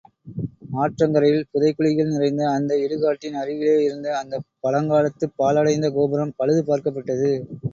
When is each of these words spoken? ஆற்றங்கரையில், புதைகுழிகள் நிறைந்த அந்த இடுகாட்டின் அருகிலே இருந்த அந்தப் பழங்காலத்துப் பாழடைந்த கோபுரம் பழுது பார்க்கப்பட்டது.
ஆற்றங்கரையில், 0.77 1.45
புதைகுழிகள் 1.51 2.09
நிறைந்த 2.09 2.47
அந்த 2.49 2.71
இடுகாட்டின் 2.85 3.37
அருகிலே 3.41 3.77
இருந்த 3.83 4.17
அந்தப் 4.17 4.47
பழங்காலத்துப் 4.63 5.37
பாழடைந்த 5.37 5.89
கோபுரம் 5.91 6.35
பழுது 6.35 6.63
பார்க்கப்பட்டது. 6.67 7.31